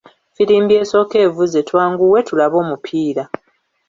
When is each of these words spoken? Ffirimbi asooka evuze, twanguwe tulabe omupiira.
Ffirimbi 0.33 0.73
asooka 0.83 1.15
evuze, 1.25 1.59
twanguwe 1.67 2.19
tulabe 2.27 2.55
omupiira. 2.63 3.23